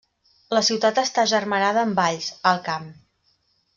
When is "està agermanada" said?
1.01-1.83